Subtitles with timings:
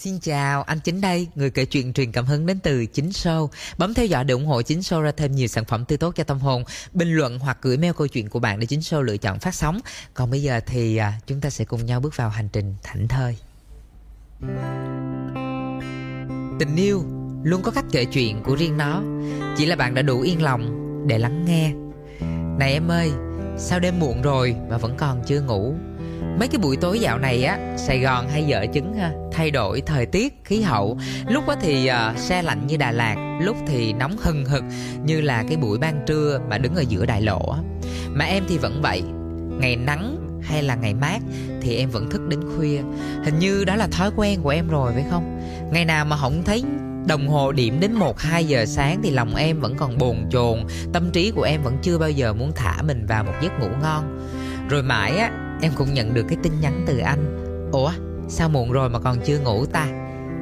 [0.00, 3.48] Xin chào, anh Chính đây, người kể chuyện truyền cảm hứng đến từ Chính Show.
[3.78, 6.14] Bấm theo dõi để ủng hộ Chính Show ra thêm nhiều sản phẩm tươi tốt
[6.16, 6.64] cho tâm hồn.
[6.92, 9.54] Bình luận hoặc gửi mail câu chuyện của bạn để Chính Show lựa chọn phát
[9.54, 9.80] sóng.
[10.14, 13.08] Còn bây giờ thì à, chúng ta sẽ cùng nhau bước vào hành trình thảnh
[13.08, 13.36] thơi.
[16.58, 17.04] Tình yêu
[17.42, 19.02] luôn có cách kể chuyện của riêng nó.
[19.56, 21.72] Chỉ là bạn đã đủ yên lòng để lắng nghe.
[22.58, 23.10] Này em ơi,
[23.58, 25.74] sao đêm muộn rồi mà vẫn còn chưa ngủ?
[26.38, 29.80] Mấy cái buổi tối dạo này á sài gòn hay dở chứng ha thay đổi
[29.80, 30.98] thời tiết khí hậu.
[31.28, 34.64] Lúc á thì uh, xe lạnh như đà lạt lúc thì nóng hừng hực
[35.04, 37.58] như là cái buổi ban trưa mà đứng ở giữa đại lộ á.
[38.08, 39.02] Mà em thì vẫn vậy
[39.60, 41.18] ngày nắng hay là ngày mát
[41.62, 42.80] thì em vẫn thức đến khuya.
[43.24, 45.40] Hình như đó là thói quen của em rồi phải không?
[45.72, 46.64] Ngày nào mà không thấy
[47.06, 50.58] đồng hồ điểm đến 1-2 giờ sáng thì lòng em vẫn còn bồn chồn
[50.92, 53.68] tâm trí của em vẫn chưa bao giờ muốn thả mình vào một giấc ngủ
[53.82, 54.28] ngon.
[54.68, 57.38] Rồi mãi á em cũng nhận được cái tin nhắn từ anh.
[57.72, 57.92] Ủa
[58.28, 59.86] sao muộn rồi mà còn chưa ngủ ta?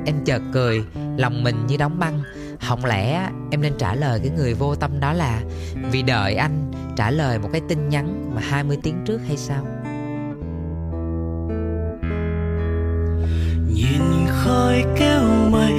[0.07, 0.85] Em chợt cười
[1.17, 2.21] lòng mình như đóng băng.
[2.61, 5.41] Không lẽ em nên trả lời cái người vô tâm đó là
[5.93, 9.67] vì đợi anh trả lời một cái tin nhắn mà 20 tiếng trước hay sao?
[13.75, 15.73] Nhìn khói kéo mây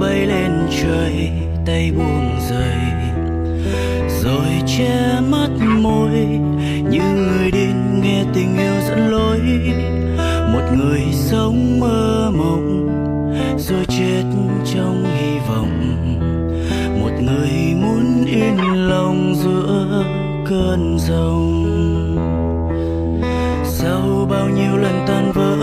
[0.00, 1.30] bay lên trời
[1.66, 2.76] tay buông rời,
[4.22, 6.10] rồi che mắt môi
[6.90, 9.40] như người điên nghe tình yêu dẫn lối.
[10.52, 12.86] Một người sống mơ mộng,
[13.58, 14.22] rồi chết
[14.74, 15.96] trong hy vọng.
[17.00, 20.04] Một người muốn yên lòng giữa
[20.48, 21.66] cơn giông
[23.64, 25.59] sau bao nhiêu lần tan vỡ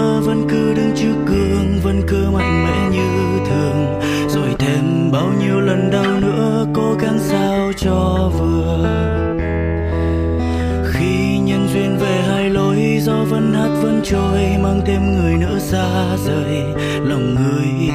[14.09, 16.63] trôi, mang thêm người nữa xa rời.
[17.01, 17.89] Lòng người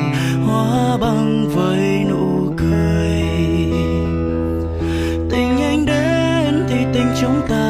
[0.46, 3.22] hóa băng với nụ cười.
[5.30, 7.61] Tình anh đến thì tình chúng ta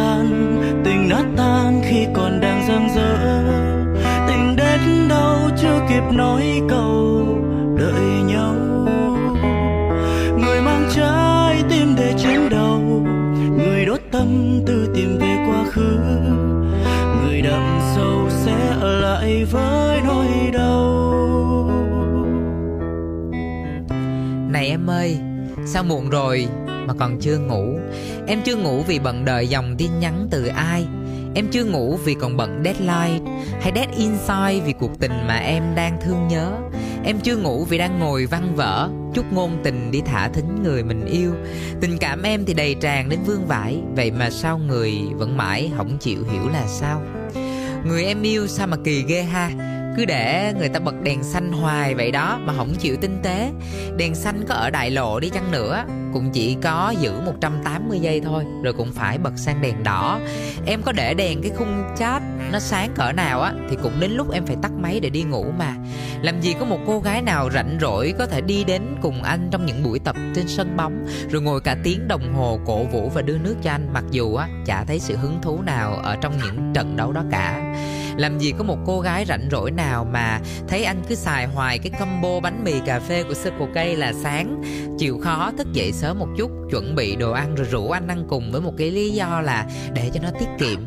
[19.44, 21.02] với nỗi đau.
[24.50, 25.16] Này em ơi,
[25.66, 26.46] sao muộn rồi
[26.86, 27.78] mà còn chưa ngủ?
[28.26, 30.86] Em chưa ngủ vì bận đợi dòng tin nhắn từ ai.
[31.34, 35.62] Em chưa ngủ vì còn bận deadline hay dead inside vì cuộc tình mà em
[35.74, 36.52] đang thương nhớ.
[37.04, 40.84] Em chưa ngủ vì đang ngồi văn vở chút ngôn tình đi thả thính người
[40.84, 41.32] mình yêu.
[41.80, 45.70] Tình cảm em thì đầy tràn đến vương vãi, vậy mà sao người vẫn mãi
[45.76, 47.02] không chịu hiểu là sao?
[47.86, 49.71] Người em yêu sao mà kỳ ghê ha?
[49.96, 53.50] Cứ để người ta bật đèn xanh hoài vậy đó mà không chịu tinh tế.
[53.96, 58.20] Đèn xanh có ở đại lộ đi chăng nữa, cũng chỉ có giữ 180 giây
[58.20, 60.20] thôi, rồi cũng phải bật sang đèn đỏ.
[60.66, 64.10] Em có để đèn cái khung chat nó sáng cỡ nào á, thì cũng đến
[64.10, 65.74] lúc em phải tắt máy để đi ngủ mà.
[66.22, 69.48] Làm gì có một cô gái nào rảnh rỗi có thể đi đến cùng anh
[69.50, 73.08] trong những buổi tập trên sân bóng, rồi ngồi cả tiếng đồng hồ cổ vũ
[73.14, 76.16] và đưa nước cho anh, mặc dù á, chả thấy sự hứng thú nào ở
[76.20, 77.74] trong những trận đấu đó cả
[78.16, 81.78] làm gì có một cô gái rảnh rỗi nào mà thấy anh cứ xài hoài
[81.78, 84.62] cái combo bánh mì cà phê của Circle K là sáng.
[84.98, 88.24] Chịu khó, thức dậy sớm một chút, chuẩn bị đồ ăn rồi rủ anh ăn
[88.28, 90.80] cùng với một cái lý do là để cho nó tiết kiệm.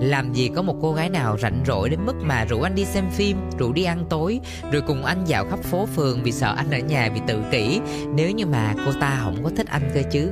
[0.00, 2.84] Làm gì có một cô gái nào rảnh rỗi đến mức mà rủ anh đi
[2.84, 4.40] xem phim, rủ đi ăn tối,
[4.72, 7.80] rồi cùng anh dạo khắp phố phường vì sợ anh ở nhà bị tự kỷ.
[8.14, 10.30] Nếu như mà cô ta không có thích anh cơ chứ.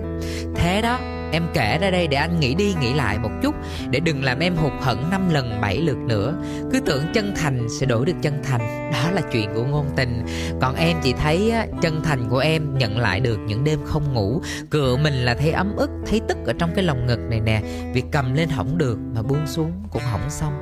[0.55, 0.99] Thế đó
[1.33, 3.55] Em kể ra đây để anh nghĩ đi nghĩ lại một chút
[3.91, 6.35] Để đừng làm em hụt hẫng năm lần bảy lượt nữa.
[6.73, 10.27] Cứ tưởng chân thành sẽ đổi được chân thành Đó là chuyện của ngôn tình.
[10.61, 11.53] Còn em chỉ thấy
[11.83, 14.43] chân thành của em nhận lại được những đêm không ngủ.
[14.71, 17.63] Cựa mình là thấy ấm ức, thấy tức ở trong cái lòng ngực này nè.
[17.95, 20.53] Việc cầm lên hỏng được mà buông xuống cũng hỏng xong.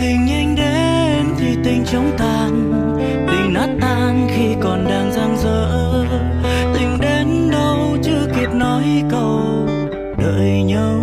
[0.00, 2.85] Tình nhanh đến thì tình chóng tàn.
[8.86, 9.40] Mấy nói câu
[10.18, 10.98] đợi nhau.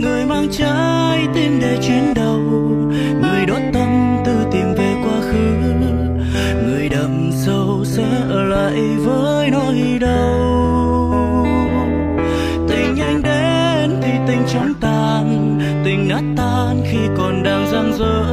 [0.00, 2.40] Người mang trái tim để chuyến đầu
[3.22, 5.72] người đốt tâm tư tìm về quá khứ.
[6.66, 11.46] Người đậm sâu sẽ ở lại với nỗi đau.
[12.68, 18.24] Tình nhanh đến thì tình chóng tàn, tình nát tan khi còn đang dang dở.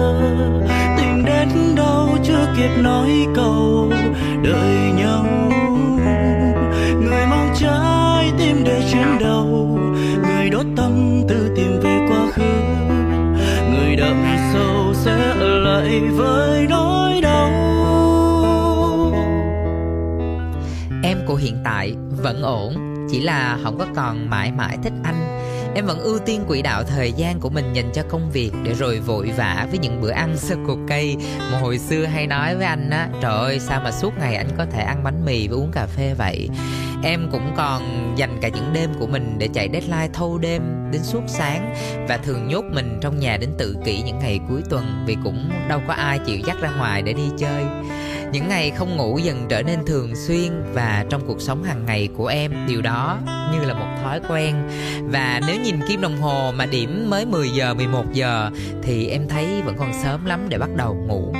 [0.97, 3.80] Tình đến đâu chưa kịp nói câu.
[21.41, 22.73] Hiện tại vẫn ổn
[23.11, 25.15] Chỉ là không có còn mãi mãi thích anh.
[25.75, 28.73] Em vẫn ưu tiên quỹ đạo thời gian của mình dành cho công việc Để
[28.73, 31.17] rồi vội vã với những bữa ăn sơ cục cây.
[31.51, 34.47] Mà hồi xưa hay nói với anh á, Trời ơi, sao mà suốt ngày anh
[34.57, 36.49] có thể ăn bánh mì và uống cà phê vậy?
[37.03, 41.03] Em cũng còn dành cả những đêm của mình để chạy deadline thâu đêm đến
[41.03, 41.75] suốt sáng
[42.07, 45.51] Và thường nhốt mình trong nhà đến tự kỷ những ngày cuối tuần Vì cũng
[45.69, 47.63] đâu có ai chịu dắt ra ngoài để đi chơi.
[48.31, 52.09] Những ngày không ngủ dần trở nên thường xuyên và trong cuộc sống hàng ngày
[52.17, 53.19] của em, điều đó
[53.51, 54.55] như là một thói quen.
[55.11, 58.49] Và nếu nhìn kim đồng hồ mà điểm mới 10 giờ 11 giờ
[58.83, 61.33] thì em thấy vẫn còn sớm lắm để bắt đầu ngủ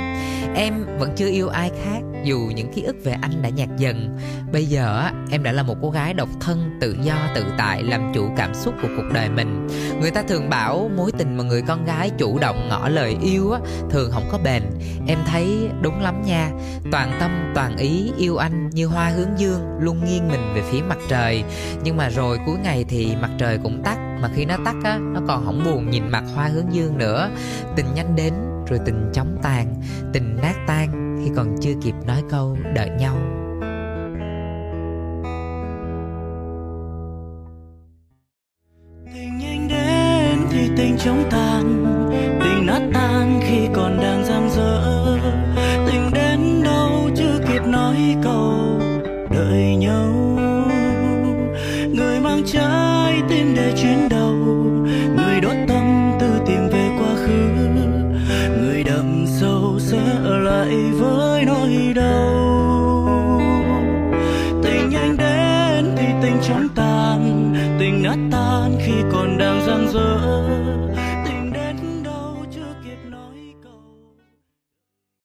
[0.54, 4.18] em vẫn chưa yêu ai khác, dù những ký ức về anh đã nhạt dần.
[4.52, 8.12] Bây giờ em đã là một cô gái độc thân, tự do, tự tại, làm
[8.14, 9.68] chủ cảm xúc của cuộc đời mình.
[10.00, 13.52] Người ta thường bảo mối tình mà người con gái chủ động ngỏ lời yêu
[13.52, 13.60] á,
[13.90, 14.62] thường không có bền.
[15.06, 16.50] Em thấy đúng lắm nha.
[16.92, 20.80] Toàn tâm, toàn ý yêu anh như hoa hướng dương, luôn nghiêng mình về phía
[20.88, 21.44] mặt trời.
[21.84, 24.98] Nhưng mà rồi cuối ngày thì mặt trời cũng tắt, mà khi nó tắt á,
[24.98, 27.30] nó còn không buồn nhìn mặt hoa hướng dương nữa.
[27.76, 28.32] Tình nhanh đến
[28.72, 29.74] rồi tình chóng tàn
[30.12, 33.16] tình nát tan khi còn chưa kịp nói câu đợi nhau.
[39.14, 41.41] Tình nhanh đến thì tình chóng tàn